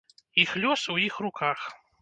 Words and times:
Іх 0.43 0.55
лёс 0.63 0.87
у 0.95 0.97
іх 1.05 1.23
руках. 1.27 1.71